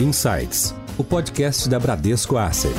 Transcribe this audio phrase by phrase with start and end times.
[0.00, 2.72] Insights, o podcast da Bradesco Asset.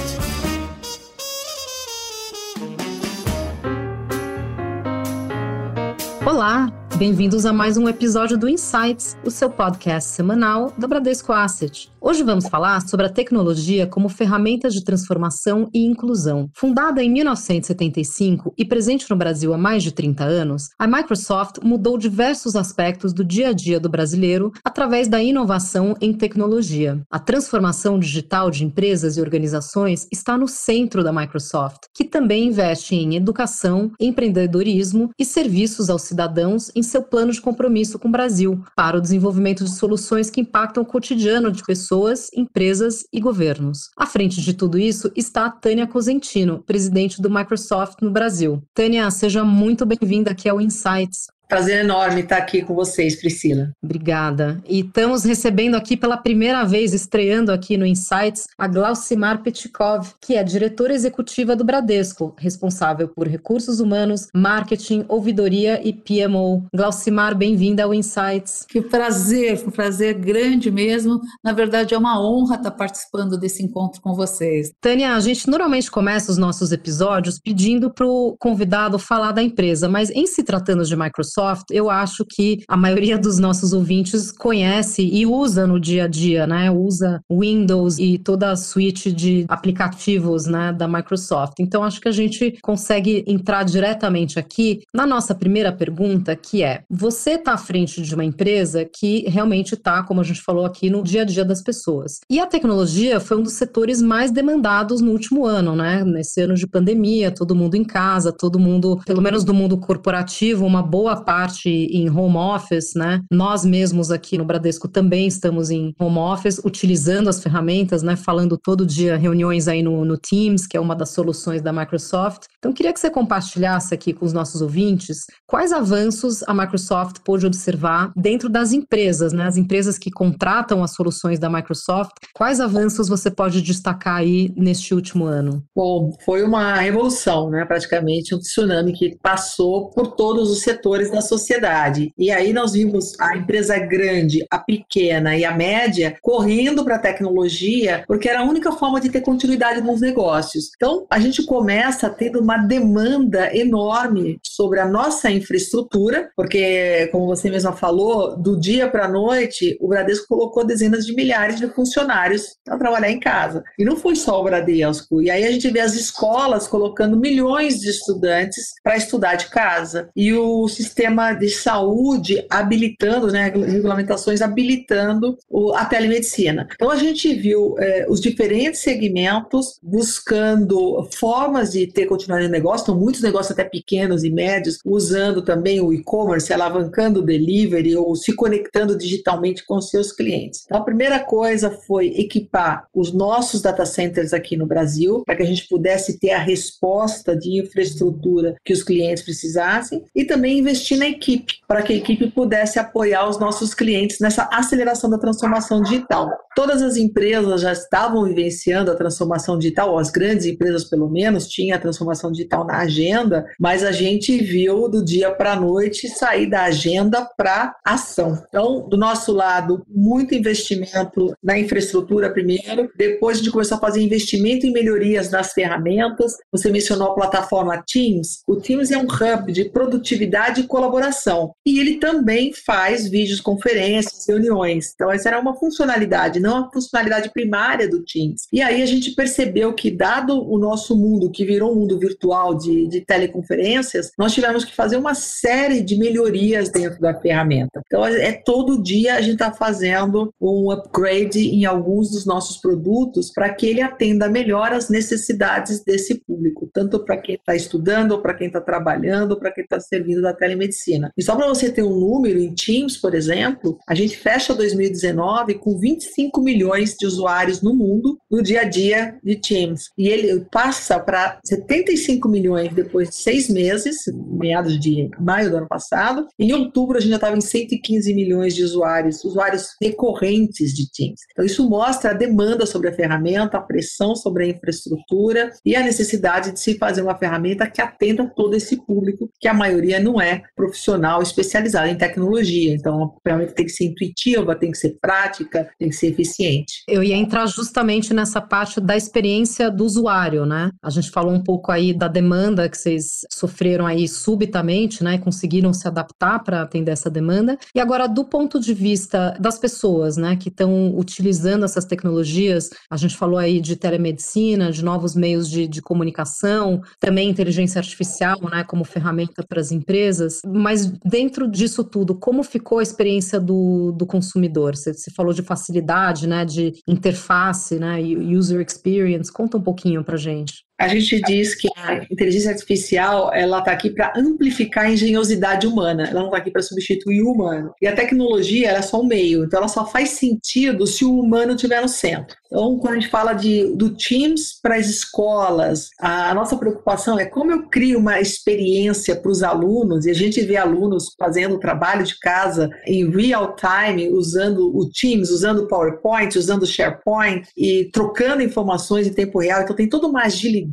[6.25, 11.89] Olá, bem-vindos a mais um episódio do Insights, o seu podcast semanal da Bradesco Asset.
[12.02, 16.50] Hoje vamos falar sobre a tecnologia como ferramenta de transformação e inclusão.
[16.54, 21.97] Fundada em 1975 e presente no Brasil há mais de 30 anos, a Microsoft mudou
[21.97, 27.02] diversos aspectos do dia a dia do brasileiro através da inovação em tecnologia.
[27.09, 32.94] A transformação digital de empresas e organizações está no centro da Microsoft, que também investe
[32.94, 38.64] em educação, empreendedorismo e serviços aos cidadãos em seu plano de compromisso com o Brasil
[38.76, 43.90] para o desenvolvimento de soluções que impactam o cotidiano de pessoas empresas e governos.
[43.98, 48.62] À frente de tudo isso está a Tânia Cosentino, presidente do Microsoft no Brasil.
[48.74, 51.28] Tânia, seja muito bem-vinda aqui ao Insights.
[51.49, 53.71] Prazer enorme estar aqui com vocês, Priscila.
[53.84, 54.62] Obrigada.
[54.70, 60.36] E estamos recebendo aqui pela primeira vez, estreando aqui no Insights, a Glaucimar Petkov, que
[60.36, 66.67] é diretora executiva do Bradesco, responsável por recursos humanos, marketing, ouvidoria e PMO.
[66.72, 68.67] Glaucimar, bem-vinda ao Insights.
[68.69, 71.19] Que prazer, um prazer grande mesmo.
[71.44, 74.72] Na verdade, é uma honra estar participando desse encontro com vocês.
[74.80, 79.89] Tânia, a gente normalmente começa os nossos episódios pedindo para o convidado falar da empresa,
[79.89, 84.32] mas em se tratando de Microsoft, Microsoft, eu acho que a maioria dos nossos ouvintes
[84.32, 86.70] conhece e usa no dia a dia, né?
[86.70, 91.54] Usa Windows e toda a suite de aplicativos, né, da Microsoft.
[91.59, 96.84] Então acho que a gente consegue entrar diretamente aqui na nossa primeira pergunta, que é:
[96.90, 100.90] você está à frente de uma empresa que realmente está, como a gente falou aqui,
[100.90, 102.20] no dia a dia das pessoas.
[102.30, 106.03] E a tecnologia foi um dos setores mais demandados no último ano, né?
[106.03, 110.66] Nesse ano de pandemia, todo mundo em casa, todo mundo, pelo menos do mundo corporativo,
[110.66, 113.22] uma boa parte em home office, né?
[113.30, 118.16] Nós mesmos aqui no Bradesco também estamos em home office, utilizando as ferramentas, né?
[118.16, 122.45] Falando todo dia reuniões aí no, no Teams, que é uma das soluções da Microsoft.
[122.57, 127.45] Então, queria que você compartilhasse aqui com os nossos ouvintes quais avanços a Microsoft pôde
[127.45, 129.45] observar dentro das empresas, né?
[129.45, 134.95] As empresas que contratam as soluções da Microsoft, quais avanços você pode destacar aí neste
[134.95, 135.63] último ano?
[135.75, 137.66] Bom, foi uma revolução, né?
[137.66, 142.13] Praticamente um tsunami que passou por todos os setores da da sociedade.
[142.18, 147.00] E aí nós vimos a empresa grande, a pequena e a média correndo para a
[147.00, 150.72] tecnologia, porque era a única forma de ter continuidade nos negócios.
[150.75, 157.50] Então, a gente começa tendo uma demanda enorme sobre a nossa infraestrutura, porque, como você
[157.50, 162.56] mesma falou, do dia para a noite, o Bradesco colocou dezenas de milhares de funcionários
[162.63, 163.63] para trabalhar em casa.
[163.78, 165.22] E não foi só o Bradesco.
[165.22, 170.09] E aí a gente vê as escolas colocando milhões de estudantes para estudar de casa.
[170.16, 176.68] E o sistema sistema de saúde habilitando, né, regulamentações habilitando o, a telemedicina.
[176.74, 182.84] Então a gente viu é, os diferentes segmentos buscando formas de ter continuidade de negócio,
[182.84, 188.14] então muitos negócios até pequenos e médios usando também o e-commerce, alavancando o delivery ou
[188.16, 190.64] se conectando digitalmente com seus clientes.
[190.66, 195.44] Então a primeira coisa foi equipar os nossos data centers aqui no Brasil para que
[195.44, 200.88] a gente pudesse ter a resposta de infraestrutura que os clientes precisassem e também investir
[200.97, 205.81] na equipe, para que a equipe pudesse apoiar os nossos clientes nessa aceleração da transformação
[205.84, 206.30] digital.
[206.56, 211.78] Todas as empresas já estavam vivenciando a transformação digital, as grandes empresas pelo menos tinham
[211.78, 216.50] a transformação digital na agenda, mas a gente viu do dia para a noite sair
[216.50, 218.44] da agenda para ação.
[218.50, 224.66] Então, do nosso lado, muito investimento na infraestrutura primeiro, depois gente começou a fazer investimento
[224.66, 226.34] em melhorias nas ferramentas.
[226.51, 228.41] Você mencionou a plataforma Teams.
[228.47, 231.53] O Teams é um hub de produtividade e colaboração.
[231.66, 234.92] E ele também faz vídeos, conferências, reuniões.
[234.94, 238.47] Então, essa era uma funcionalidade, não a funcionalidade primária do Teams.
[238.52, 242.56] E aí a gente percebeu que, dado o nosso mundo, que virou um mundo virtual
[242.56, 247.81] de, de teleconferências, nós tivemos que fazer uma série de melhorias dentro da ferramenta.
[247.86, 253.31] Então, é todo dia a gente está fazendo um upgrade em alguns dos nossos produtos
[253.31, 258.33] para que ele atenda melhor as necessidades desse público, tanto para quem está estudando, para
[258.33, 261.12] quem está trabalhando, para quem está servindo da telemedicina medicina.
[261.18, 265.56] E só para você ter um número, em Teams, por exemplo, a gente fecha 2019
[265.56, 269.90] com 25 milhões de usuários no mundo no dia a dia de Teams.
[269.98, 273.98] E ele passa para 75 milhões depois de seis meses,
[274.31, 276.28] meados de maio do ano passado.
[276.38, 281.22] Em outubro, a gente já estava em 115 milhões de usuários, usuários recorrentes de Teams.
[281.31, 285.84] Então, isso mostra a demanda sobre a ferramenta, a pressão sobre a infraestrutura e a
[285.84, 290.22] necessidade de se fazer uma ferramenta que atenda todo esse público, que a maioria não
[290.22, 292.74] é profissional especializado em tecnologia.
[292.74, 296.83] Então, a tem que ser intuitiva, tem que ser prática, tem que ser eficiente.
[296.88, 300.71] Eu ia entrar justamente nessa parte da experiência do usuário, né?
[300.83, 305.18] A gente falou um pouco aí da demanda que vocês sofreram aí subitamente, né?
[305.18, 307.57] Conseguiram se adaptar para atender essa demanda.
[307.74, 312.97] E agora, do ponto de vista das pessoas, né, que estão utilizando essas tecnologias, a
[312.97, 318.63] gente falou aí de telemedicina, de novos meios de, de comunicação, também inteligência artificial, né,
[318.63, 320.42] como ferramenta para as empresas.
[320.45, 324.76] Mas dentro disso tudo, como ficou a experiência do, do consumidor?
[324.76, 329.31] Você, você falou de facilidade, né, de interface, né, user experience.
[329.31, 330.69] Conta um pouquinho para gente.
[330.80, 336.08] A gente diz que a inteligência artificial ela está aqui para amplificar a engenhosidade humana,
[336.10, 337.74] ela não está aqui para substituir o humano.
[337.81, 341.20] E a tecnologia ela é só um meio, então ela só faz sentido se o
[341.20, 342.38] humano estiver no centro.
[342.46, 347.26] Então, quando a gente fala de, do Teams para as escolas, a nossa preocupação é
[347.26, 352.06] como eu crio uma experiência para os alunos, e a gente vê alunos fazendo trabalho
[352.06, 357.90] de casa em real time, usando o Teams, usando o PowerPoint, usando o SharePoint e
[357.92, 359.62] trocando informações em tempo real.
[359.62, 360.69] Então, tem toda uma agilidade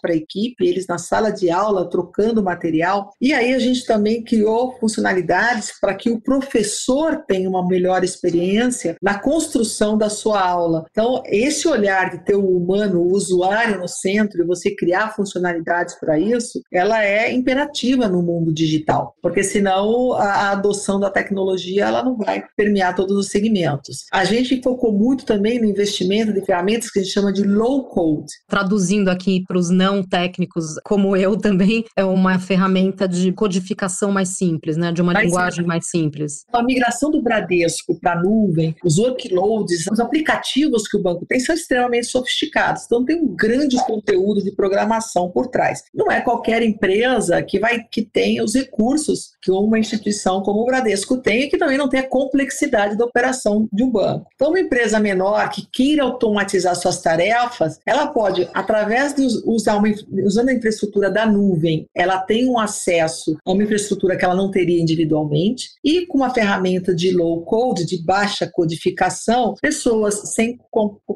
[0.00, 3.12] para a equipe, eles na sala de aula trocando material.
[3.20, 8.96] E aí, a gente também criou funcionalidades para que o professor tenha uma melhor experiência
[9.02, 10.84] na construção da sua aula.
[10.90, 15.94] Então, esse olhar de ter o humano, o usuário no centro e você criar funcionalidades
[15.98, 22.02] para isso, ela é imperativa no mundo digital, porque senão a, adoção da tecnologia ela
[22.02, 24.04] não vai permear todos os segmentos.
[24.12, 27.84] A gente focou muito também no investimento de ferramentas que a gente chama de low
[27.84, 28.32] code.
[28.48, 34.36] Traduzindo aqui para os não técnicos, como eu também, é uma ferramenta de codificação mais
[34.36, 34.92] simples, né?
[34.92, 35.66] De uma mais linguagem simples.
[35.66, 36.44] mais simples.
[36.52, 41.40] A migração do Bradesco para a nuvem, os workloads, os aplicativos que o banco tem
[41.40, 42.84] são extremamente sofisticados.
[42.84, 45.82] Então tem um grande conteúdo de programação por trás.
[45.94, 50.64] Não é qualquer empresa que vai que tem os recursos que uma instituição como o
[50.64, 54.26] Bradesco tem e que também não tem a complexidade da operação de um banco.
[54.34, 59.88] Então uma empresa menor que queira automatizar suas tarefas, ela pode através de usar uma,
[60.24, 64.50] usando a infraestrutura da nuvem, ela tem um acesso a uma infraestrutura que ela não
[64.50, 70.58] teria individualmente e com uma ferramenta de low code, de baixa codificação, pessoas sem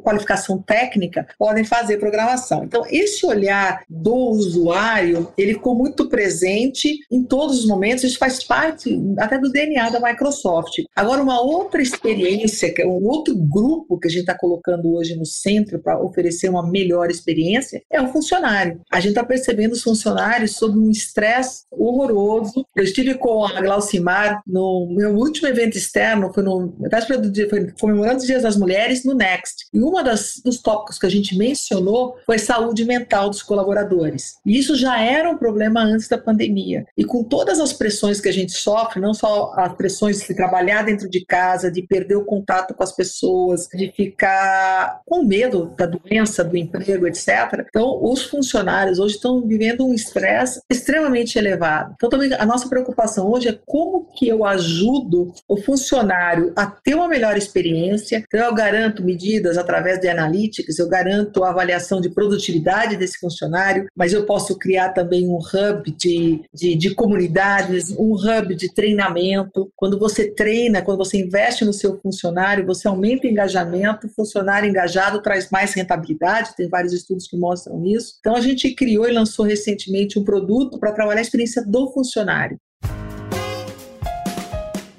[0.02, 2.64] qualificação técnica podem fazer programação.
[2.64, 8.42] Então, esse olhar do usuário, ele ficou muito presente em todos os momentos, isso faz
[8.42, 10.82] parte até do DNA da Microsoft.
[10.94, 15.26] Agora, uma outra experiência, é um outro grupo que a gente está colocando hoje no
[15.26, 18.80] centro para oferecer uma melhor experiência, é o funcionário.
[18.90, 22.66] A gente está percebendo os funcionários sob um estresse horroroso.
[22.74, 27.48] Eu estive com a Glaucimar no meu último evento externo, foi no véspera do dia,
[27.48, 29.66] foi comemorando os Dias das Mulheres no Next.
[29.72, 34.36] E uma das dos tópicos que a gente mencionou foi saúde mental dos colaboradores.
[34.44, 36.86] E isso já era um problema antes da pandemia.
[36.96, 40.82] E com todas as pressões que a gente sofre, não só as pressões de trabalhar
[40.82, 45.86] dentro de casa, de perder o contato com as pessoas, de ficar com medo da
[45.86, 47.64] doença, do emprego, etc.
[47.68, 51.94] Então, os funcionários hoje estão vivendo um estresse extremamente elevado.
[51.94, 56.94] Então, também a nossa preocupação hoje é como que eu ajudo o funcionário a ter
[56.94, 58.24] uma melhor experiência.
[58.26, 63.86] Então, eu garanto medidas através de analytics, eu garanto a avaliação de produtividade desse funcionário,
[63.96, 69.70] mas eu posso criar também um hub de, de, de comunidades, um hub de treinamento.
[69.76, 74.68] Quando você treina, quando você investe no seu funcionário, você aumenta o engajamento, o funcionário
[74.68, 78.16] engajado traz mais rentabilidade, tem vários estudos que mostram isso.
[78.20, 82.58] Então a gente criou e lançou recentemente um produto para trabalhar a experiência do funcionário.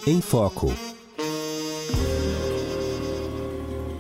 [0.08, 0.72] Em Foco.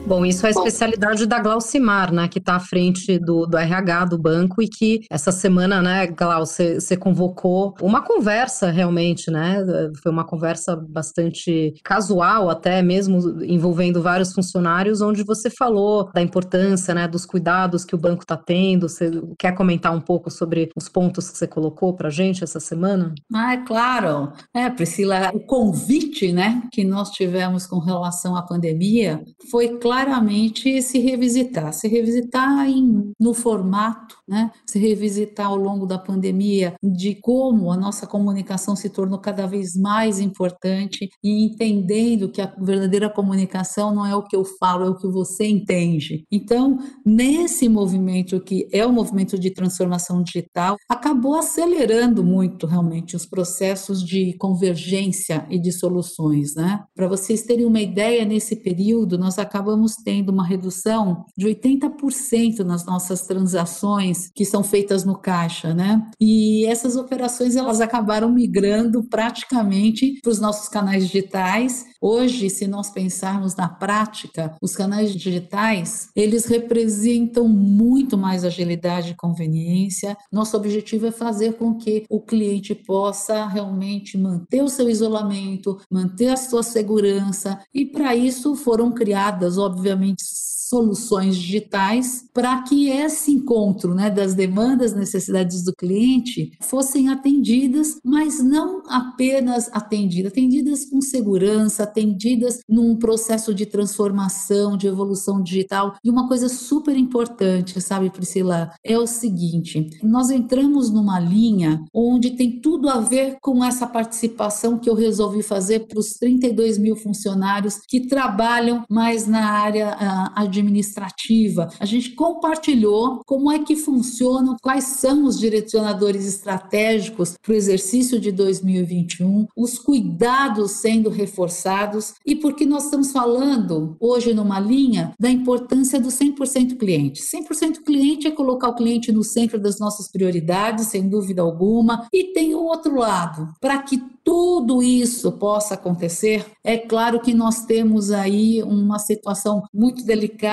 [0.07, 4.05] Bom, isso é a especialidade da Glaucimar, né, que está à frente do, do RH
[4.05, 9.65] do banco e que essa semana, né, Glau, você convocou uma conversa realmente, né?
[10.03, 16.93] Foi uma conversa bastante casual, até mesmo envolvendo vários funcionários, onde você falou da importância,
[16.93, 18.87] né, dos cuidados que o banco está tendo.
[18.87, 19.09] Você
[19.39, 23.15] quer comentar um pouco sobre os pontos que você colocou para gente essa semana?
[23.33, 24.31] Ah, é claro.
[24.53, 30.81] É, Priscila, o convite, né, que nós tivemos com relação à pandemia foi claro claramente
[30.81, 34.51] se revisitar, se revisitar em, no formato, né?
[34.65, 39.73] se revisitar ao longo da pandemia de como a nossa comunicação se tornou cada vez
[39.73, 44.89] mais importante e entendendo que a verdadeira comunicação não é o que eu falo, é
[44.89, 46.25] o que você entende.
[46.29, 53.25] Então, nesse movimento que é o movimento de transformação digital, acabou acelerando muito realmente os
[53.25, 56.83] processos de convergência e de soluções, né?
[56.93, 62.59] Para vocês terem uma ideia, nesse período nós acabamos estamos tendo uma redução de 80%
[62.59, 66.01] nas nossas transações que são feitas no caixa, né?
[66.19, 71.85] E essas operações elas acabaram migrando praticamente para os nossos canais digitais.
[72.07, 79.15] Hoje, se nós pensarmos na prática, os canais digitais, eles representam muito mais agilidade e
[79.15, 80.15] conveniência.
[80.31, 86.27] Nosso objetivo é fazer com que o cliente possa realmente manter o seu isolamento, manter
[86.27, 90.23] a sua segurança, e para isso foram criadas, obviamente,
[90.67, 98.43] soluções digitais para que esse encontro né, das demandas, necessidades do cliente fossem atendidas, mas
[98.43, 105.95] não apenas atendidas, atendidas com segurança, atendidas num processo de transformação, de evolução digital.
[106.03, 112.31] E uma coisa super importante, sabe, Priscila, é o seguinte: nós entramos numa linha onde
[112.31, 116.95] tem tudo a ver com essa participação que eu resolvi fazer para os 32 mil
[116.95, 121.69] funcionários que trabalham mais na área uh, administrativa.
[121.79, 128.19] A gente compartilhou como é que funcionam, quais são os direcionadores estratégicos para o exercício
[128.19, 135.29] de 2021, os cuidados sendo reforçados e porque nós estamos falando hoje numa linha da
[135.29, 137.21] importância do 100% cliente.
[137.21, 142.33] 100% cliente é colocar o cliente no centro das nossas prioridades, sem dúvida alguma, e
[142.33, 148.09] tem o outro lado, para que tudo isso possa acontecer, é claro que nós temos
[148.09, 150.44] aí uma situação muito delicada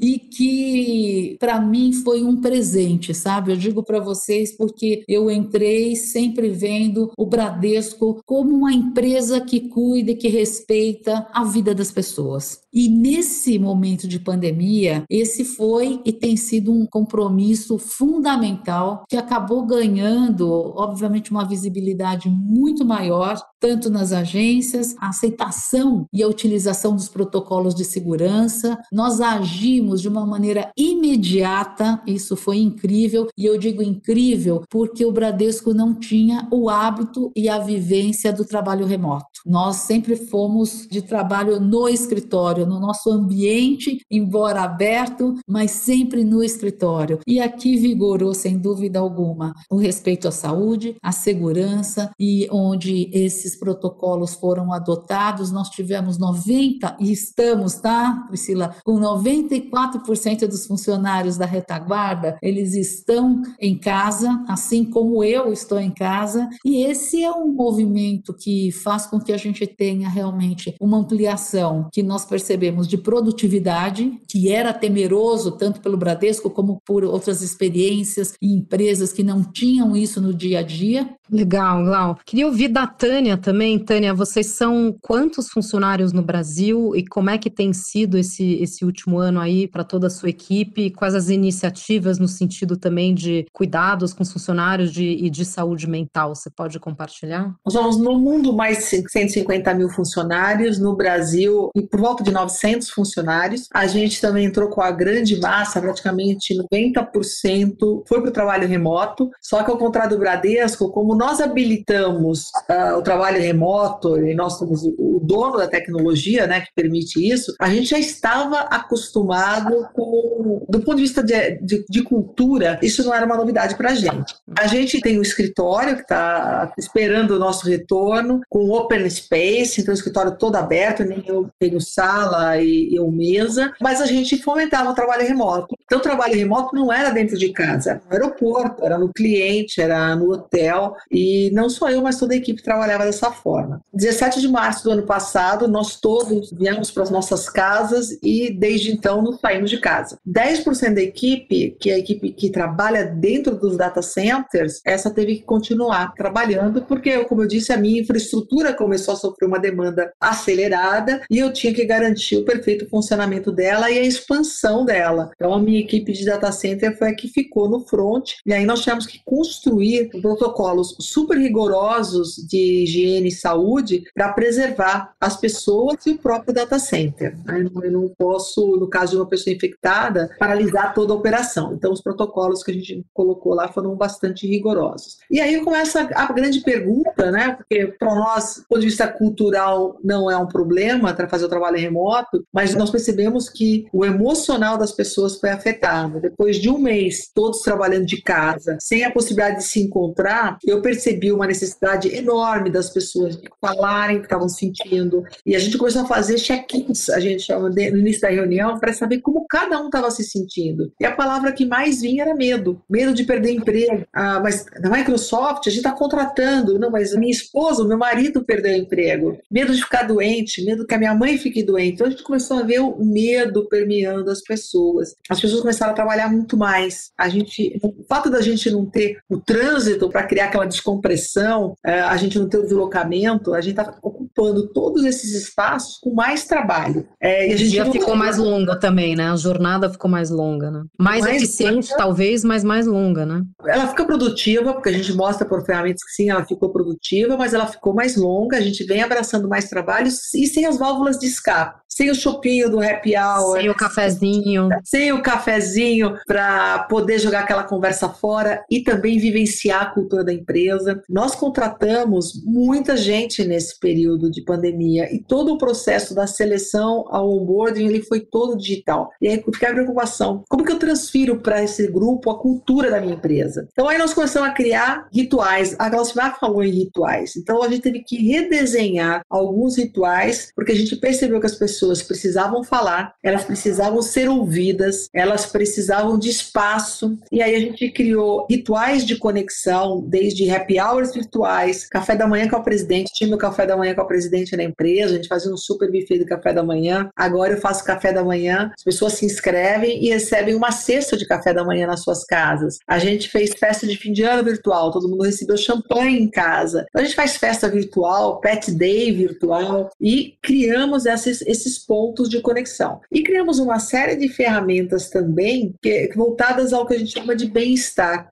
[0.00, 3.52] e que para mim foi um presente, sabe?
[3.52, 9.60] Eu digo para vocês porque eu entrei sempre vendo o Bradesco como uma empresa que
[9.68, 12.60] cuida e que respeita a vida das pessoas.
[12.72, 19.66] E nesse momento de pandemia, esse foi e tem sido um compromisso fundamental que acabou
[19.66, 27.08] ganhando, obviamente, uma visibilidade muito maior, tanto nas agências, a aceitação e a utilização dos
[27.08, 28.78] protocolos de segurança.
[28.92, 35.12] Nós agimos de uma maneira imediata, isso foi incrível, e eu digo incrível porque o
[35.12, 39.26] Bradesco não tinha o hábito e a vivência do trabalho remoto.
[39.46, 46.42] Nós sempre fomos de trabalho no escritório, no nosso ambiente, embora aberto, mas sempre no
[46.42, 47.20] escritório.
[47.26, 53.47] E aqui vigorou, sem dúvida alguma, o respeito à saúde, à segurança e onde esses
[53.56, 61.46] protocolos foram adotados, nós tivemos 90 e estamos, tá, Priscila, com 94% dos funcionários da
[61.46, 67.52] retaguarda, eles estão em casa, assim como eu estou em casa, e esse é um
[67.52, 72.98] movimento que faz com que a gente tenha realmente uma ampliação que nós percebemos de
[72.98, 79.42] produtividade, que era temeroso tanto pelo Bradesco como por outras experiências e empresas que não
[79.42, 81.08] tinham isso no dia a dia.
[81.30, 82.18] Legal, legal.
[82.24, 83.78] Queria ouvir da Tânia também.
[83.78, 88.84] Tânia, vocês são quantos funcionários no Brasil e como é que tem sido esse, esse
[88.84, 90.90] último ano aí para toda a sua equipe?
[90.90, 95.88] Quais as iniciativas no sentido também de cuidados com os funcionários de, e de saúde
[95.88, 96.34] mental?
[96.34, 97.54] Você pode compartilhar?
[97.64, 102.90] Nós vamos no mundo mais de 150 mil funcionários, no Brasil por volta de 900
[102.90, 103.68] funcionários.
[103.72, 109.30] A gente também entrou com a grande massa, praticamente 90% foi para o trabalho remoto,
[109.40, 114.58] só que ao contrário do Bradesco, como nós habilitamos uh, o trabalho remoto e nós
[114.58, 120.64] somos o dono da tecnologia, né, que permite isso, a gente já estava acostumado com,
[120.68, 123.94] do ponto de vista de, de, de cultura, isso não era uma novidade para a
[123.94, 124.34] gente.
[124.58, 129.92] A gente tem um escritório que está esperando o nosso retorno, com open space, então
[129.92, 134.90] o escritório todo aberto, nem eu tenho sala e eu mesa, mas a gente fomentava
[134.90, 135.76] o trabalho remoto.
[135.84, 140.14] Então o trabalho remoto não era dentro de casa, no aeroporto, era no cliente, era
[140.14, 143.80] no hotel, e não só eu, mas toda a equipe trabalhava dessa forma.
[143.92, 148.92] 17 de março do ano passado, nós todos viemos para as nossas casas e desde
[148.92, 150.18] então não saímos de casa.
[150.26, 155.36] 10% da equipe, que é a equipe que trabalha dentro dos data centers, essa teve
[155.36, 160.12] que continuar trabalhando, porque, como eu disse, a minha infraestrutura começou a sofrer uma demanda
[160.20, 165.30] acelerada e eu tinha que garantir o perfeito funcionamento dela e a expansão dela.
[165.34, 168.64] Então, a minha equipe de data center foi a que ficou no front, e aí
[168.64, 176.04] nós tivemos que construir protocolos super rigorosos de higiene e saúde para preservar as pessoas
[176.06, 177.36] e o próprio data center.
[177.48, 181.74] Eu não posso, no caso de uma pessoa infectada, paralisar toda a operação.
[181.74, 185.18] Então, os protocolos que a gente colocou lá foram bastante rigorosos.
[185.30, 187.54] E aí começa a grande pergunta, né?
[187.56, 191.78] Porque para nós, do ponto de vista cultural, não é um problema fazer o trabalho
[191.78, 196.20] remoto, mas nós percebemos que o emocional das pessoas foi afetado.
[196.20, 200.80] Depois de um mês, todos trabalhando de casa, sem a possibilidade de se encontrar, eu
[200.80, 205.24] percebi uma necessidade enorme das pessoas de falarem o que estavam sentindo.
[205.44, 208.78] E a gente começou a fazer check-ins, a gente chama de, no início da reunião,
[208.78, 210.92] para saber como cada um estava se sentindo.
[211.00, 212.80] E a palavra que mais vinha era medo.
[212.88, 214.06] Medo de perder emprego.
[214.12, 216.78] Ah, mas na Microsoft a gente está contratando.
[216.78, 219.38] Não, mas minha esposa, meu marido perdeu emprego.
[219.50, 221.94] Medo de ficar doente, medo que a minha mãe fique doente.
[221.94, 225.14] Então a gente começou a ver o medo permeando as pessoas.
[225.28, 227.10] As pessoas começaram a trabalhar muito mais.
[227.16, 232.00] A gente, o fato da gente não ter o trânsito para criar aquela descompressão, eh,
[232.00, 236.46] a gente não ter o deslocamento, a gente está ocupando todos esses espaços com mais
[236.46, 237.06] trabalho.
[237.20, 239.30] É, e a gente já ficou mais longa também, né?
[239.30, 240.82] A jornada ficou mais longa, né?
[240.98, 243.42] Mais, mais eficiente, talvez, mas mais longa, né?
[243.66, 247.54] Ela fica produtiva, porque a gente mostra por ferramentas que sim, ela ficou produtiva, mas
[247.54, 251.26] ela ficou mais longa, a gente vem abraçando mais trabalhos e sem as válvulas de
[251.26, 257.18] escape sem o chopinho do happy hour, sem o cafezinho, sem o cafezinho para poder
[257.18, 261.02] jogar aquela conversa fora e também vivenciar a cultura da empresa.
[261.08, 262.34] Nós contratamos
[262.68, 268.02] muita gente nesse período de pandemia e todo o processo da seleção ao onboarding ele
[268.02, 269.10] foi todo digital.
[269.22, 273.00] E aí fica a preocupação, como que eu transfiro para esse grupo a cultura da
[273.00, 273.66] minha empresa?
[273.72, 275.74] Então aí nós começamos a criar rituais.
[275.78, 277.36] A Glaucimar falou em rituais.
[277.36, 282.02] Então a gente teve que redesenhar alguns rituais porque a gente percebeu que as pessoas
[282.02, 287.18] precisavam falar, elas precisavam ser ouvidas, elas precisavam de espaço.
[287.32, 292.46] E aí a gente criou rituais de conexão, desde happy hours virtuais, café da manhã
[292.46, 295.28] com o presidente, tinha meu café da manhã com o presidente na empresa, a gente
[295.28, 297.08] fazia um super buffet do café da manhã.
[297.16, 301.26] Agora eu faço café da manhã, as pessoas se inscrevem e recebem uma cesta de
[301.26, 302.78] café da manhã nas suas casas.
[302.86, 306.86] A gente fez festa de fim de ano virtual, todo mundo recebeu champanhe em casa.
[306.88, 312.40] Então a gente faz festa virtual, pet day virtual e criamos esses, esses pontos de
[312.40, 313.00] conexão.
[313.12, 317.46] E criamos uma série de ferramentas também que, voltadas ao que a gente chama de
[317.46, 318.28] bem-estar.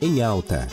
[0.00, 0.66] Em alta.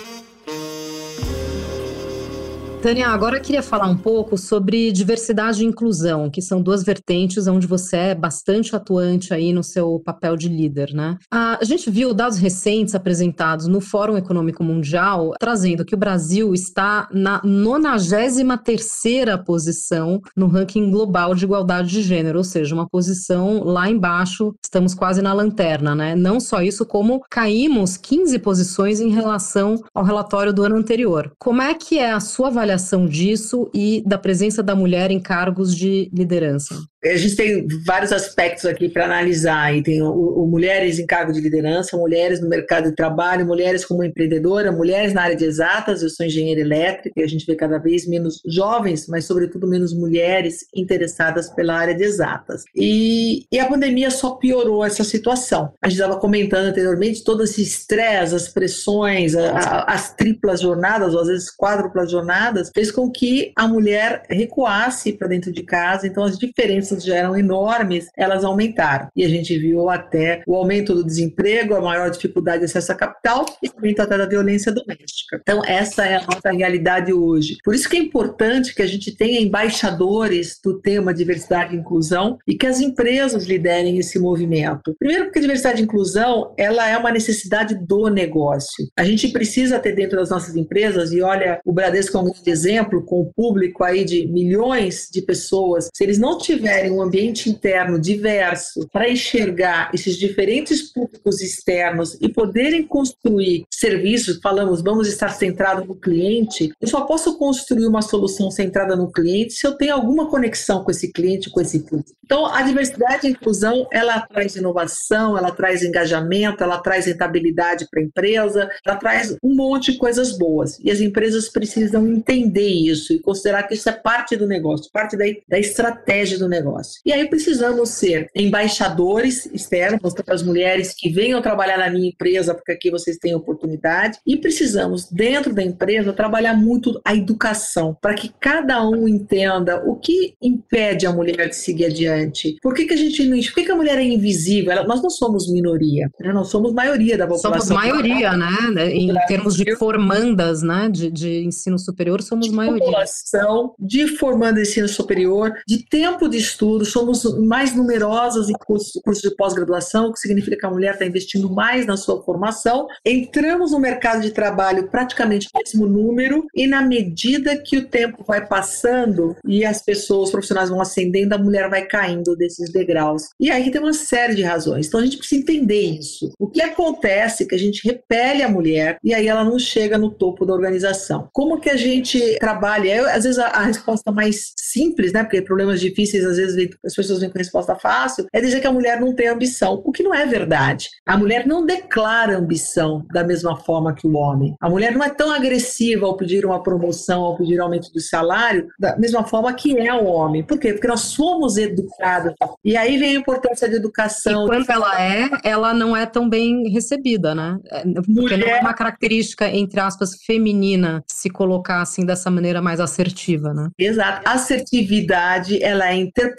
[2.81, 7.67] Tânia, agora queria falar um pouco sobre diversidade e inclusão, que são duas vertentes onde
[7.67, 11.17] você é bastante atuante aí no seu papel de líder, né?
[11.29, 17.09] A gente viu dados recentes apresentados no Fórum Econômico Mundial trazendo que o Brasil está
[17.12, 23.89] na 93ª posição no ranking global de igualdade de gênero, ou seja, uma posição lá
[23.89, 26.15] embaixo, estamos quase na lanterna, né?
[26.15, 31.29] Não só isso, como caímos 15 posições em relação ao relatório do ano anterior.
[31.37, 35.20] Como é que é a sua avaliação avaliação disso e da presença da mulher em
[35.20, 36.75] cargos de liderança?
[37.03, 39.75] A gente tem vários aspectos aqui para analisar.
[39.75, 43.85] E tem o, o, mulheres em cargo de liderança, mulheres no mercado de trabalho, mulheres
[43.85, 46.03] como empreendedora, mulheres na área de exatas.
[46.03, 49.94] Eu sou engenheira elétrica e a gente vê cada vez menos jovens, mas sobretudo menos
[49.94, 52.64] mulheres interessadas pela área de exatas.
[52.75, 55.74] E, e a pandemia só piorou essa situação.
[55.81, 61.14] A gente estava comentando anteriormente todo esse estresse, as pressões, a, a, as triplas jornadas,
[61.14, 66.05] ou às vezes quádruplas jornadas, fez com que a mulher recuasse para dentro de casa.
[66.05, 69.08] Então as diferenças diferenças já eram enormes, elas aumentaram.
[69.16, 72.96] E a gente viu até o aumento do desemprego, a maior dificuldade de acesso a
[72.96, 75.40] capital e aumento até da violência doméstica.
[75.42, 77.58] Então, essa é a nossa realidade hoje.
[77.64, 82.38] Por isso que é importante que a gente tenha embaixadores do tema diversidade e inclusão
[82.48, 84.96] e que as empresas liderem esse movimento.
[84.98, 88.88] Primeiro, porque diversidade e inclusão ela é uma necessidade do negócio.
[88.98, 92.50] A gente precisa ter dentro das nossas empresas, e olha, o Bradesco é um grande
[92.50, 97.01] exemplo, com o público aí de milhões de pessoas, se eles não tiverem tiverem um
[97.01, 105.07] ambiente interno diverso para enxergar esses diferentes públicos externos e poderem construir serviços, falamos, vamos
[105.07, 109.74] estar centrado no cliente, eu só posso construir uma solução centrada no cliente se eu
[109.74, 112.11] tenho alguma conexão com esse cliente, com esse público.
[112.24, 118.01] Então, a diversidade e inclusão, ela traz inovação, ela traz engajamento, ela traz rentabilidade para
[118.01, 120.79] a empresa, ela traz um monte de coisas boas.
[120.79, 125.18] E as empresas precisam entender isso e considerar que isso é parte do negócio, parte
[125.18, 127.01] da, da estratégia do negócio negócio.
[127.05, 132.53] E aí precisamos ser embaixadores externos para as mulheres que venham trabalhar na minha empresa,
[132.53, 138.14] porque aqui vocês têm oportunidade, e precisamos, dentro da empresa, trabalhar muito a educação, para
[138.14, 142.58] que cada um entenda o que impede a mulher de seguir adiante.
[142.62, 143.40] Por que, que a gente não.
[143.40, 144.72] Por que, que a mulher é invisível?
[144.72, 146.32] Ela, nós não somos minoria, né?
[146.32, 147.62] nós somos maioria da população.
[147.62, 148.92] Somos maioria, né?
[148.92, 150.90] Em termos de formandas né?
[150.92, 152.79] de, de ensino superior, somos de maioria.
[152.79, 158.53] População de formanda de ensino superior, de tempo de estudo estudos, somos mais numerosas em
[158.53, 162.87] cursos, de pós-graduação, o que significa que a mulher está investindo mais na sua formação.
[163.05, 168.24] Entramos no mercado de trabalho praticamente no mesmo número, e na medida que o tempo
[168.27, 173.29] vai passando e as pessoas, profissionais vão ascendendo, a mulher vai caindo desses degraus.
[173.39, 174.87] E aí tem uma série de razões.
[174.87, 176.31] Então a gente precisa entender isso.
[176.37, 179.98] O que acontece é que a gente repele a mulher e aí ela não chega
[179.98, 181.29] no topo da organização.
[181.31, 182.95] Como que a gente trabalha?
[182.95, 185.24] Eu, às vezes a, a, resposta mais simples, né?
[185.24, 186.49] Porque problemas difíceis às vezes
[186.85, 189.92] as pessoas vêm com resposta fácil, é dizer que a mulher não tem ambição, o
[189.92, 190.90] que não é verdade.
[191.05, 194.55] A mulher não declara ambição da mesma forma que o homem.
[194.59, 198.68] A mulher não é tão agressiva ao pedir uma promoção, ao pedir aumento do salário,
[198.79, 200.44] da mesma forma que é o homem.
[200.44, 200.74] Por quê?
[200.74, 202.33] Porque nós somos educados.
[202.64, 204.46] E aí vem a importância da educação.
[204.46, 207.57] E quando ela é, ela não é tão bem recebida, né?
[207.72, 208.40] É, porque mulher...
[208.40, 213.70] não é uma característica, entre aspas, feminina se colocar assim dessa maneira mais assertiva, né?
[213.77, 214.22] Exato.
[214.25, 216.39] Assertividade, ela é interpretada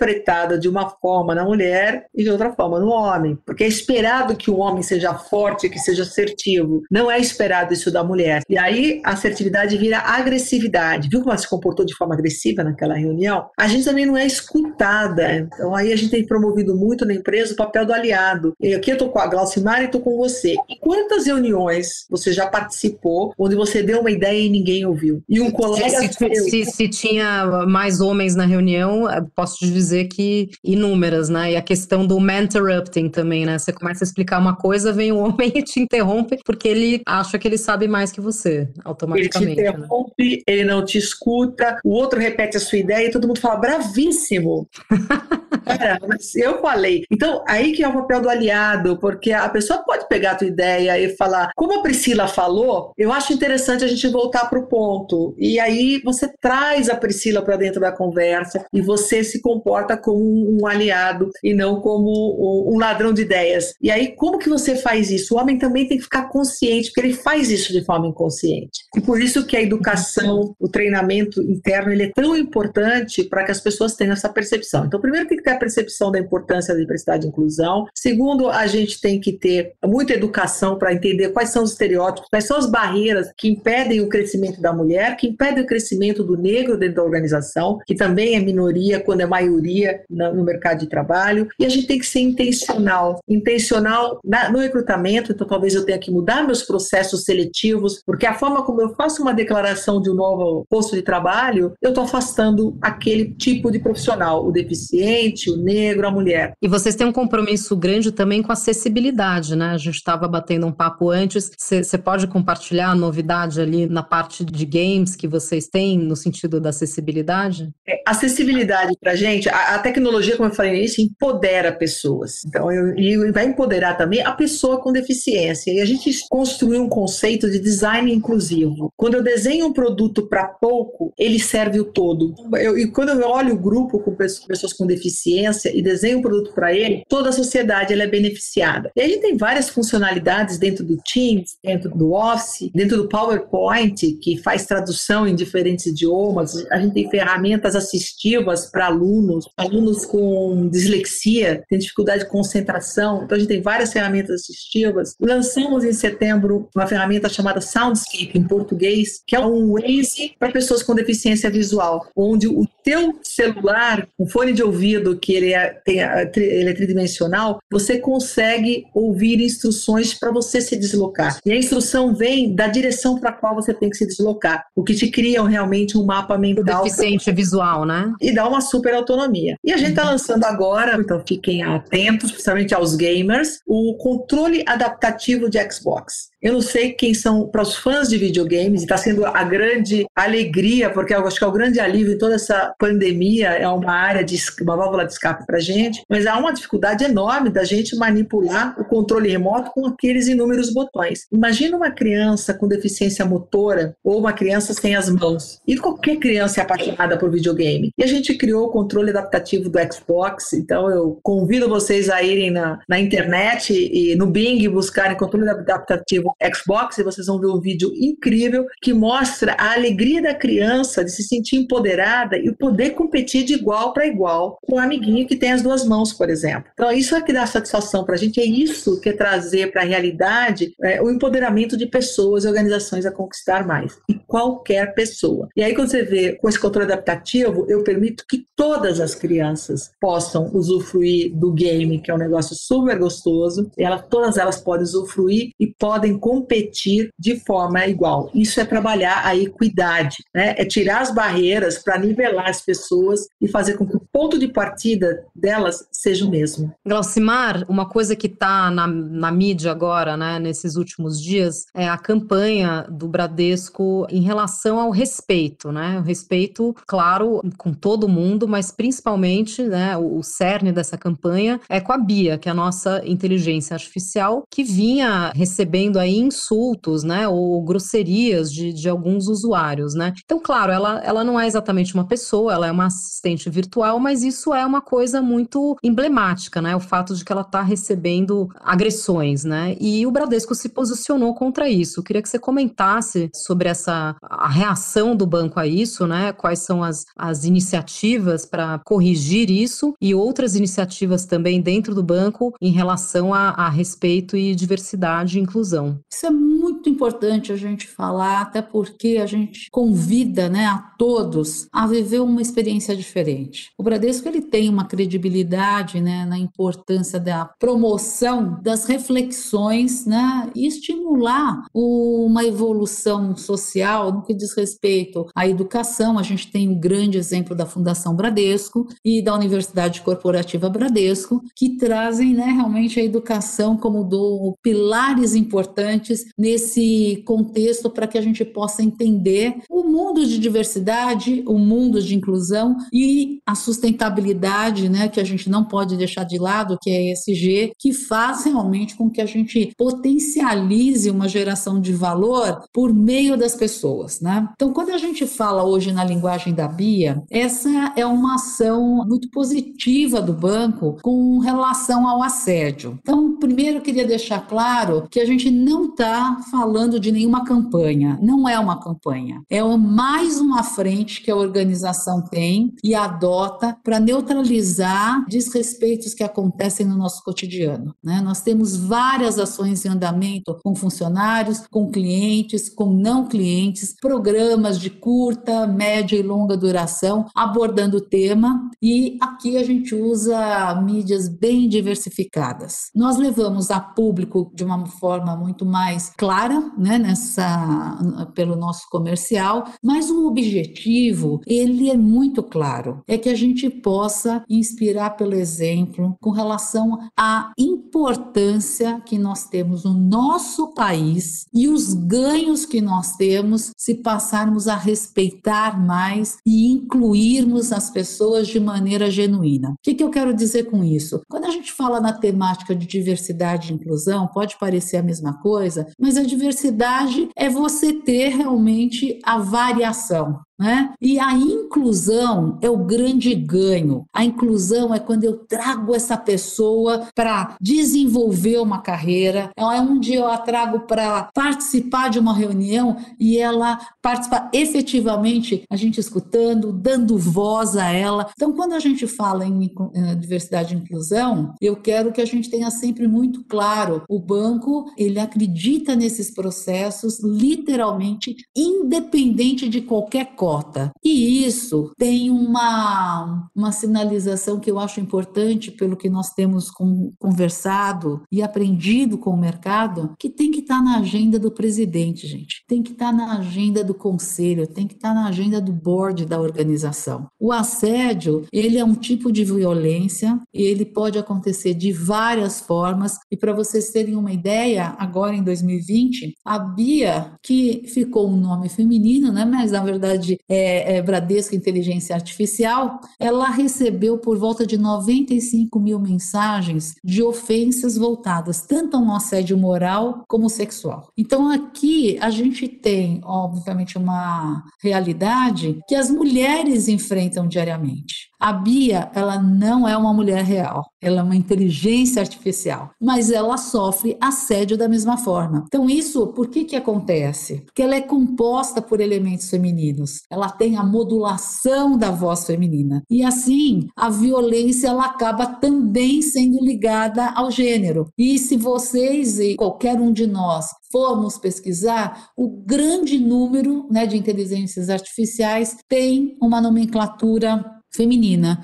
[0.59, 3.39] de uma forma na mulher e de outra forma no homem.
[3.45, 6.83] Porque é esperado que o homem seja forte, que seja assertivo.
[6.91, 8.43] Não é esperado isso da mulher.
[8.49, 11.09] E aí a assertividade vira agressividade.
[11.09, 13.49] Viu como ela se comportou de forma agressiva naquela reunião?
[13.59, 15.37] A gente também não é escutada.
[15.37, 18.55] Então aí a gente tem promovido muito na empresa o papel do aliado.
[18.61, 20.55] E aqui eu tô com a Glaucimar e tô com você.
[20.69, 25.23] E quantas reuniões você já participou onde você deu uma ideia e ninguém ouviu?
[25.29, 30.51] E um colega se, se, se, tinha mais homens na reunião, posso te dizer que
[30.65, 31.53] inúmeras, né?
[31.53, 33.59] E a questão do interrupting também, né?
[33.59, 37.03] Você começa a explicar uma coisa, vem o um homem e te interrompe porque ele
[37.07, 39.53] acha que ele sabe mais que você, automaticamente.
[39.53, 39.79] Ele te né?
[39.79, 40.43] interrompe, né?
[40.47, 44.69] ele não te escuta, o outro repete a sua ideia e todo mundo fala bravíssimo.
[45.65, 47.05] Cara, mas eu falei.
[47.11, 50.49] Então, aí que é o papel do aliado, porque a pessoa pode pegar a tua
[50.49, 54.67] ideia e falar, como a Priscila falou, eu acho interessante a gente voltar para o
[54.67, 55.35] ponto.
[55.39, 60.61] E aí você traz a Priscila para dentro da conversa e você se comporta como
[60.61, 63.75] um aliado e não como um ladrão de ideias.
[63.81, 65.35] E aí, como que você faz isso?
[65.35, 68.81] O homem também tem que ficar consciente, porque ele faz isso de forma inconsciente.
[68.97, 73.53] E por isso que a educação, o treinamento interno, ele é tão importante para que
[73.53, 74.87] as pessoas tenham essa percepção.
[74.87, 77.87] Então, primeiro tem que ter a percepção da importância da diversidade e inclusão.
[77.95, 82.45] Segundo, a gente tem que ter muita educação para entender quais são os estereótipos, quais
[82.45, 86.77] são as barreiras que impedem o crescimento da mulher, que impedem o crescimento do negro
[86.77, 89.60] dentro da organização, que também é minoria quando é maioria
[90.09, 91.49] no mercado de trabalho.
[91.59, 93.21] E a gente tem que ser intencional.
[93.29, 94.21] Intencional
[94.53, 98.81] no recrutamento, então talvez eu tenha que mudar meus processos seletivos, porque a forma como
[98.81, 103.71] eu faço uma declaração de um novo posto de trabalho, eu estou afastando aquele tipo
[103.71, 106.53] de profissional, o deficiente, o negro, a mulher.
[106.63, 109.71] E vocês têm um compromisso grande também com acessibilidade, né?
[109.71, 111.51] A gente estava batendo um papo antes.
[111.59, 116.61] Você pode compartilhar a novidade ali na parte de games que vocês têm no sentido
[116.61, 117.71] da acessibilidade?
[117.87, 122.45] É, acessibilidade para a gente, a, tecnologia, como eu falei isso, empodera pessoas.
[122.47, 125.71] Então, eu, e vai empoderar também a pessoa com deficiência.
[125.71, 128.93] E a gente construiu um conceito de design inclusivo.
[128.97, 132.35] Quando eu desenho um produto para pouco, ele serve o todo.
[132.55, 136.53] Eu, e quando eu olho o grupo com pessoas com deficiência e desenho um produto
[136.55, 138.91] para ele, toda a sociedade ela é beneficiada.
[138.95, 144.13] E a gente tem várias funcionalidades dentro do Teams, dentro do Office, dentro do PowerPoint,
[144.21, 146.67] que faz tradução em diferentes idiomas.
[146.71, 153.25] A gente tem ferramentas assistivas para alunos, alunos com dislexia, tem dificuldade de concentração.
[153.25, 155.15] Então a gente tem várias ferramentas assistivas.
[155.21, 160.83] Lançamos em setembro uma ferramenta chamada Soundscape em português, que é um Waze para pessoas
[160.83, 166.01] com deficiência visual, onde o teu celular, um fone de ouvido que ele é, tem,
[166.37, 171.39] ele é tridimensional, você consegue ouvir instruções para você se deslocar.
[171.45, 174.83] E a instrução vem da direção para a qual você tem que se deslocar, o
[174.83, 176.85] que te cria realmente um mapa mental.
[176.85, 178.13] Deficiente visual, né?
[178.21, 179.57] E dá uma super autonomia.
[179.65, 185.49] E a gente está lançando agora, então fiquem atentos, principalmente aos gamers, o controle adaptativo
[185.49, 186.30] de Xbox.
[186.43, 190.89] Eu não sei quem são para os fãs de videogames, está sendo a grande alegria,
[190.89, 194.25] porque eu acho que é o grande alívio em toda essa pandemia, é uma área
[194.25, 198.75] de uma válvula de escape para gente, mas há uma dificuldade enorme da gente manipular
[198.81, 201.27] o controle remoto com aqueles inúmeros botões.
[201.31, 205.61] Imagina uma criança com deficiência motora ou uma criança sem as mãos.
[205.69, 207.93] E qualquer criança é apaixonada por videogame.
[207.99, 212.51] E a gente criou o controle adaptativo do Xbox, então eu convido vocês a irem
[212.51, 217.61] na, na internet e no Bing buscarem controle adaptativo Xbox e vocês vão ver um
[217.61, 223.45] vídeo incrível que mostra a alegria da criança de se sentir empoderada e poder competir
[223.45, 226.71] de igual para igual com o um amiguinho que tem as duas mãos, por exemplo.
[226.73, 229.83] Então, isso é que dá satisfação para a gente, é isso que é trazer para
[229.83, 233.99] a realidade é, o empoderamento de pessoas e organizações a conquistar mais.
[234.09, 235.49] E qualquer pessoa.
[235.57, 239.91] E aí, quando você vê com esse controle adaptativo, eu permito que todas as crianças
[240.01, 243.71] possam usufruir do game, que é um negócio super gostoso.
[243.77, 248.31] E ela, todas elas podem usufruir e podem competir de forma igual.
[248.35, 250.55] Isso é trabalhar a equidade, né?
[250.57, 254.49] É tirar as barreiras para nivelar as pessoas e fazer com que o ponto de
[254.49, 256.73] partida delas seja o mesmo.
[256.87, 261.97] Glaucimar, uma coisa que está na, na mídia agora, né, nesses últimos dias, é a
[261.97, 265.99] campanha do Bradesco em relação ao respeito, né?
[265.99, 271.81] O respeito, claro, com todo mundo, mas principalmente, né, o, o cerne dessa campanha é
[271.81, 277.29] com a Bia, que é a nossa inteligência artificial, que vinha recebendo aí insultos, né,
[277.29, 280.13] ou grosserias de, de alguns usuários, né?
[280.25, 284.23] Então, claro, ela, ela não é exatamente uma pessoa, ela é uma assistente virtual, mas
[284.23, 286.75] isso é uma coisa muito emblemática, né?
[286.75, 289.77] O fato de que ela está recebendo agressões, né?
[289.81, 292.01] E o Bradesco se posicionou contra isso.
[292.01, 296.33] Eu queria que você comentasse sobre essa a reação do banco a isso, né?
[296.33, 302.55] Quais são as, as iniciativas para corrigir isso e outras iniciativas também dentro do banco
[302.61, 306.00] em relação a, a respeito e diversidade e inclusão.
[306.11, 311.67] Isso é muito importante a gente falar, até porque a gente convida, né, a todos
[311.73, 313.71] a viver uma experiência diferente.
[313.79, 320.67] O Bradesco ele tem uma credibilidade, né, na importância da promoção das reflexões, né, e
[320.67, 326.19] estimular uma evolução social no que diz respeito à educação.
[326.19, 331.77] A gente tem um grande exemplo da Fundação Bradesco e da Universidade Corporativa Bradesco, que
[331.77, 335.90] trazem, né, realmente a educação como do pilares importantes
[336.39, 342.15] nesse contexto para que a gente possa entender o mundo de diversidade, o mundo de
[342.15, 347.13] inclusão e a sustentabilidade, né, que a gente não pode deixar de lado, que é
[347.13, 353.37] ESG, que faz realmente com que a gente potencialize uma geração de valor por meio
[353.37, 354.49] das pessoas, né?
[354.55, 359.31] Então, quando a gente fala hoje na linguagem da Bia, essa é uma ação muito
[359.31, 362.99] positiva do banco com relação ao assédio.
[363.03, 368.19] Então, primeiro eu queria deixar claro que a gente não está falando de nenhuma campanha,
[368.23, 374.01] não é uma campanha, é mais uma frente que a organização tem e adota para
[374.01, 377.95] neutralizar desrespeitos que acontecem no nosso cotidiano.
[378.03, 378.21] Né?
[378.21, 384.91] Nós temos várias ações em andamento com funcionários, com clientes, com não clientes, programas de
[384.91, 391.69] curta, média e longa duração abordando o tema e aqui a gente usa mídias bem
[391.69, 392.91] diversificadas.
[392.95, 397.99] Nós levamos a público de uma forma muito mais clara, né, nessa
[398.35, 404.45] pelo nosso comercial, mas o objetivo, ele é muito claro, é que a gente possa
[404.49, 411.93] inspirar pelo exemplo com relação à importância que nós temos no nosso país e os
[411.95, 419.11] ganhos que nós temos se passarmos a respeitar mais e incluirmos as pessoas de maneira
[419.11, 419.71] genuína.
[419.71, 421.21] O que, que eu quero dizer com isso?
[421.29, 425.50] Quando a gente fala na temática de diversidade e inclusão, pode parecer a mesma coisa,
[425.99, 430.41] mas a diversidade é você ter realmente a variação.
[430.61, 430.93] Né?
[431.01, 434.05] E a inclusão é o grande ganho.
[434.13, 440.27] A inclusão é quando eu trago essa pessoa para desenvolver uma carreira, é onde eu
[440.27, 447.17] a trago para participar de uma reunião e ela participar efetivamente, a gente escutando, dando
[447.17, 448.29] voz a ela.
[448.35, 449.71] Então, quando a gente fala em
[450.19, 455.19] diversidade e inclusão, eu quero que a gente tenha sempre muito claro, o banco, ele
[455.19, 460.91] acredita nesses processos literalmente independente de qualquer coisa cota.
[461.05, 467.13] E isso tem uma, uma sinalização que eu acho importante pelo que nós temos com,
[467.21, 472.27] conversado e aprendido com o mercado, que tem que estar tá na agenda do presidente,
[472.27, 472.65] gente.
[472.67, 475.73] Tem que estar tá na agenda do conselho, tem que estar tá na agenda do
[475.73, 477.29] board da organização.
[477.39, 483.37] O assédio, ele é um tipo de violência, ele pode acontecer de várias formas, e
[483.37, 489.31] para vocês terem uma ideia, agora em 2020, a Bia, que ficou um nome feminino,
[489.31, 495.79] né, mas na verdade é, é, Bradesco Inteligência Artificial, ela recebeu por volta de 95
[495.79, 501.09] mil mensagens de ofensas voltadas tanto a um assédio moral como sexual.
[501.17, 508.30] Então aqui a gente tem, obviamente, uma realidade que as mulheres enfrentam diariamente.
[508.41, 513.59] A Bia, ela não é uma mulher real, ela é uma inteligência artificial, mas ela
[513.59, 515.65] sofre assédio da mesma forma.
[515.67, 517.61] Então, isso, por que que acontece?
[517.67, 523.03] Porque ela é composta por elementos femininos, ela tem a modulação da voz feminina.
[523.11, 528.07] E assim, a violência ela acaba também sendo ligada ao gênero.
[528.17, 534.17] E se vocês e qualquer um de nós formos pesquisar, o grande número né, de
[534.17, 538.63] inteligências artificiais tem uma nomenclatura feminina.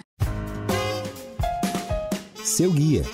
[2.45, 3.05] Seu guia.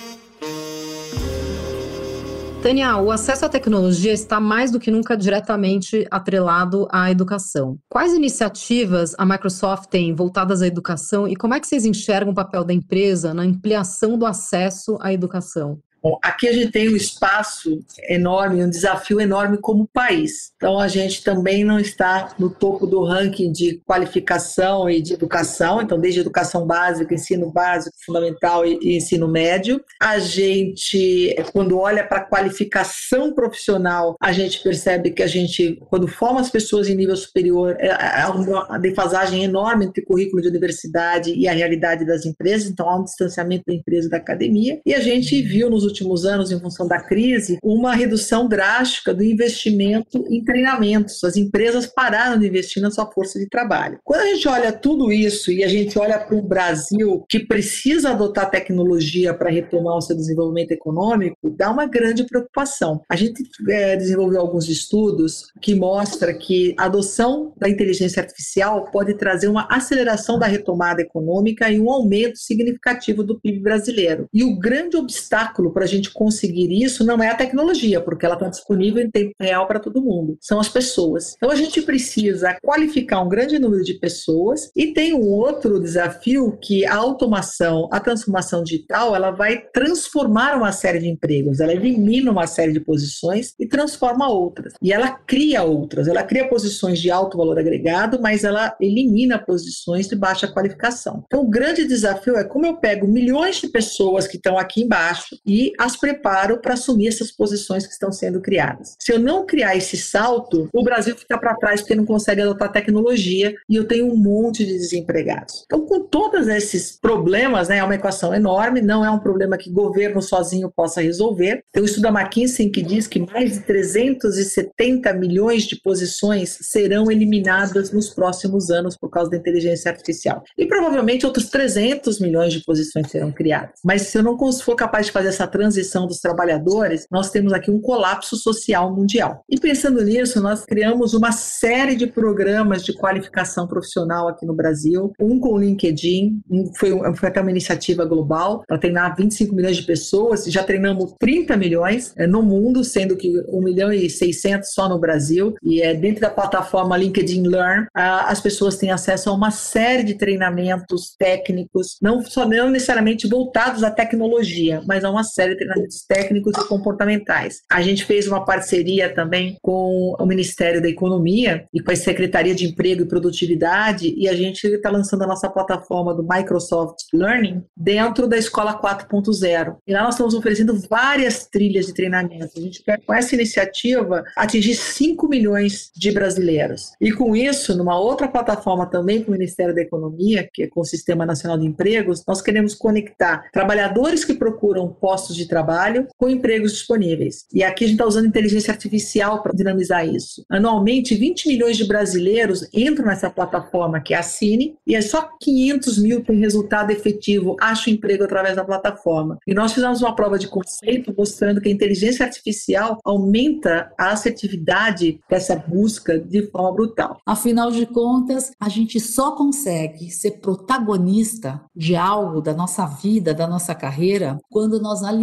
[2.63, 7.77] Tânia, o acesso à tecnologia está mais do que nunca diretamente atrelado à educação.
[7.89, 12.35] Quais iniciativas a Microsoft tem voltadas à educação e como é que vocês enxergam o
[12.35, 15.77] papel da empresa na ampliação do acesso à educação?
[16.03, 20.51] Bom, aqui a gente tem um espaço enorme, um desafio enorme como país.
[20.57, 25.81] Então a gente também não está no topo do ranking de qualificação e de educação,
[25.81, 29.81] então desde educação básica, ensino básico, fundamental e, ensino médio.
[30.01, 36.05] A gente, quando olha para a qualificação profissional, a gente percebe que a gente, quando
[36.05, 40.49] forma as pessoas em nível superior, é, é uma defasagem enorme entre o currículo de
[40.49, 44.81] universidade e a realidade das empresas, então há um distanciamento da empresa e da academia.
[44.85, 45.92] E a gente viu nos últimos
[46.25, 51.23] anos, em função da crise, uma redução drástica do investimento em treinamentos.
[51.23, 53.99] As empresas pararam de investir na sua força de trabalho.
[54.03, 58.11] Quando a gente olha tudo isso e a gente olha para o Brasil, que precisa
[58.11, 63.01] adotar tecnologia para retomar o seu desenvolvimento econômico, dá uma grande preocupação.
[63.09, 69.15] A gente é, desenvolveu alguns estudos que mostram que a adoção da inteligência artificial pode
[69.15, 74.27] trazer uma aceleração da retomada econômica e um aumento significativo do PIB brasileiro.
[74.33, 78.25] E o grande obstáculo para para a gente conseguir isso não é a tecnologia, porque
[78.25, 81.33] ela está disponível em tempo real para todo mundo, são as pessoas.
[81.35, 86.57] Então a gente precisa qualificar um grande número de pessoas e tem um outro desafio
[86.61, 92.31] que a automação, a transformação digital, ela vai transformar uma série de empregos, ela elimina
[92.31, 94.73] uma série de posições e transforma outras.
[94.81, 100.07] E ela cria outras, ela cria posições de alto valor agregado, mas ela elimina posições
[100.07, 101.25] de baixa qualificação.
[101.27, 105.35] Então o grande desafio é como eu pego milhões de pessoas que estão aqui embaixo
[105.45, 108.95] e as preparo para assumir essas posições que estão sendo criadas.
[108.99, 112.71] Se eu não criar esse salto, o Brasil fica para trás porque não consegue adotar
[112.71, 115.63] tecnologia e eu tenho um monte de desempregados.
[115.65, 119.69] Então, com todos esses problemas, né, é uma equação enorme, não é um problema que
[119.69, 121.63] governo sozinho possa resolver.
[121.71, 127.11] Tem um estudo da McKinsey que diz que mais de 370 milhões de posições serão
[127.11, 130.43] eliminadas nos próximos anos por causa da inteligência artificial.
[130.57, 133.79] E provavelmente outros 300 milhões de posições serão criadas.
[133.83, 135.62] Mas se eu não for capaz de fazer essa transição
[136.07, 139.43] dos trabalhadores, nós temos aqui um colapso social mundial.
[139.49, 145.11] E pensando nisso, nós criamos uma série de programas de qualificação profissional aqui no Brasil,
[145.19, 149.77] um com o LinkedIn, um foi, foi até uma iniciativa global para treinar 25 milhões
[149.77, 154.69] de pessoas, já treinamos 30 milhões é, no mundo, sendo que 1 milhão e 600
[154.71, 159.33] só no Brasil, e é dentro da plataforma LinkedIn Learn, as pessoas têm acesso a
[159.33, 165.23] uma série de treinamentos técnicos, não só não necessariamente voltados à tecnologia, mas a uma
[165.23, 167.61] série de treinamentos técnicos e comportamentais.
[167.71, 172.55] A gente fez uma parceria também com o Ministério da Economia e com a Secretaria
[172.55, 177.63] de Emprego e Produtividade e a gente está lançando a nossa plataforma do Microsoft Learning
[177.75, 179.77] dentro da Escola 4.0.
[179.87, 182.51] E lá nós estamos oferecendo várias trilhas de treinamento.
[182.57, 186.91] A gente quer, com essa iniciativa, atingir 5 milhões de brasileiros.
[186.99, 190.81] E com isso, numa outra plataforma também com o Ministério da Economia, que é com
[190.81, 196.29] o Sistema Nacional de Empregos, nós queremos conectar trabalhadores que procuram postos de trabalho com
[196.29, 197.45] empregos disponíveis.
[197.53, 200.45] E aqui a gente está usando inteligência artificial para dinamizar isso.
[200.49, 205.29] Anualmente, 20 milhões de brasileiros entram nessa plataforma que é a Cine e é só
[205.39, 209.37] 500 mil têm resultado efetivo, acham emprego através da plataforma.
[209.45, 215.19] E nós fizemos uma prova de conceito mostrando que a inteligência artificial aumenta a assertividade
[215.29, 217.17] dessa busca de forma brutal.
[217.25, 223.47] Afinal de contas, a gente só consegue ser protagonista de algo da nossa vida, da
[223.47, 225.22] nossa carreira, quando nós alinhamos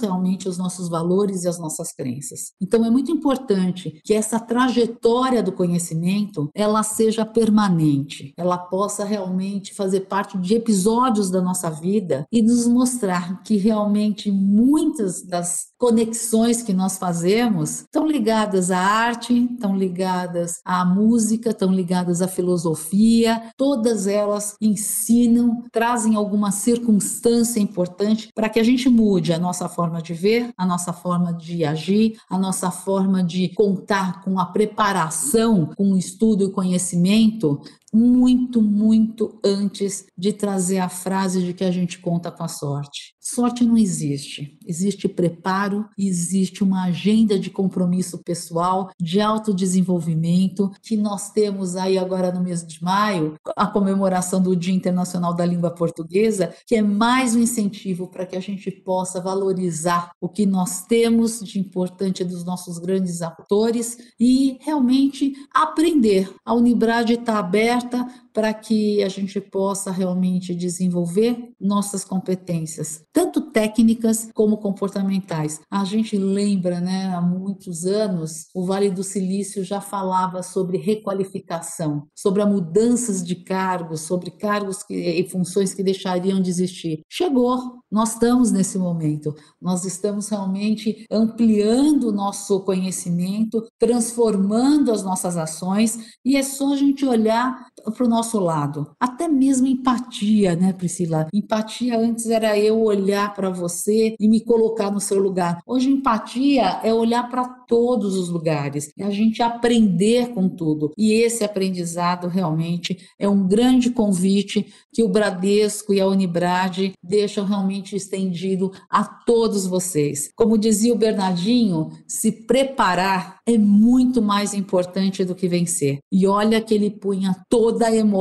[0.00, 2.52] realmente os nossos valores e as nossas crenças.
[2.60, 9.74] Então é muito importante que essa trajetória do conhecimento ela seja permanente, ela possa realmente
[9.74, 16.62] fazer parte de episódios da nossa vida e nos mostrar que realmente muitas das conexões
[16.62, 23.50] que nós fazemos estão ligadas à arte, estão ligadas à música, estão ligadas à filosofia,
[23.54, 30.00] todas elas ensinam, trazem alguma circunstância importante para que a gente mude a nossa forma
[30.00, 35.68] de ver, a nossa forma de agir, a nossa forma de contar com a preparação,
[35.76, 37.60] com o estudo e conhecimento
[37.92, 43.13] muito, muito antes de trazer a frase de que a gente conta com a sorte.
[43.26, 44.58] Sorte não existe.
[44.66, 52.30] Existe preparo, existe uma agenda de compromisso pessoal, de autodesenvolvimento, que nós temos aí agora
[52.30, 57.34] no mês de maio, a comemoração do Dia Internacional da Língua Portuguesa, que é mais
[57.34, 62.44] um incentivo para que a gente possa valorizar o que nós temos de importante dos
[62.44, 66.30] nossos grandes atores e realmente aprender.
[66.44, 74.28] A Unibrade está aberta para que a gente possa realmente desenvolver nossas competências, tanto técnicas
[74.34, 75.60] como comportamentais.
[75.70, 82.08] A gente lembra, né, há muitos anos, o Vale do Silício já falava sobre requalificação,
[82.14, 87.02] sobre a mudanças de cargos, sobre cargos que, e funções que deixariam de existir.
[87.08, 89.32] Chegou, nós estamos nesse momento.
[89.62, 96.76] Nós estamos realmente ampliando o nosso conhecimento, transformando as nossas ações e é só a
[96.76, 98.90] gente olhar para o nosso nosso lado.
[98.98, 101.28] Até mesmo empatia, né, Priscila?
[101.32, 105.60] Empatia antes era eu olhar para você e me colocar no seu lugar.
[105.66, 110.92] Hoje, empatia é olhar para todos os lugares, é a gente aprender com tudo.
[110.96, 117.44] E esse aprendizado realmente é um grande convite que o Bradesco e a Unibrade deixam
[117.44, 120.30] realmente estendido a todos vocês.
[120.34, 125.98] Como dizia o Bernardinho, se preparar é muito mais importante do que vencer.
[126.10, 128.13] E olha que ele punha toda a emoção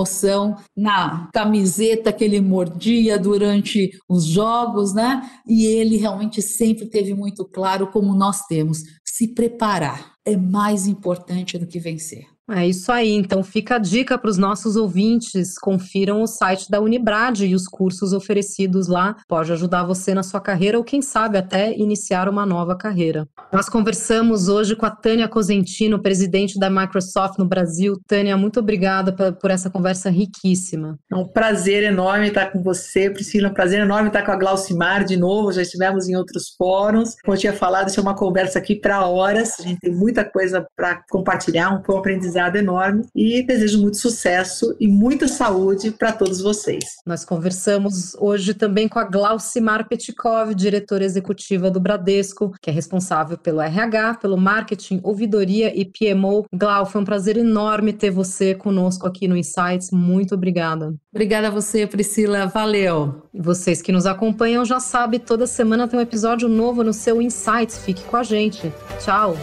[0.76, 5.22] na camiseta que ele mordia durante os jogos, né?
[5.48, 11.58] E ele realmente sempre teve muito claro como nós temos, se preparar é mais importante
[11.58, 12.33] do que vencer.
[12.52, 16.82] É isso aí, então fica a dica para os nossos ouvintes, confiram o site da
[16.82, 21.38] Unibrade e os cursos oferecidos lá, pode ajudar você na sua carreira ou quem sabe
[21.38, 23.26] até iniciar uma nova carreira.
[23.52, 27.98] Nós conversamos hoje com a Tânia Cosentino, presidente da Microsoft no Brasil.
[28.06, 31.00] Tânia, muito obrigada por essa conversa riquíssima.
[31.10, 34.36] É um prazer enorme estar com você, Priscila, é um prazer enorme estar com a
[34.36, 37.16] Glaucimar de novo, já estivemos em outros fóruns.
[37.24, 40.26] Como eu tinha falado, isso é uma conversa aqui para horas, a gente tem muita
[40.26, 45.92] coisa para compartilhar, um bom aprendizado aprendizado enorme e desejo muito sucesso e muita saúde
[45.92, 46.84] para todos vocês.
[47.06, 53.38] Nós conversamos hoje também com a Glaucimar Petkov, diretora executiva do Bradesco, que é responsável
[53.38, 56.46] pelo RH, pelo marketing, ouvidoria e PMO.
[56.54, 59.92] Glau, foi um prazer enorme ter você conosco aqui no Insights.
[59.92, 60.94] Muito obrigada.
[61.14, 62.48] Obrigada a você, Priscila.
[62.48, 63.24] Valeu.
[63.34, 67.78] Vocês que nos acompanham já sabem, toda semana tem um episódio novo no seu Insights.
[67.78, 68.74] Fique com a gente.
[69.00, 69.36] Tchau.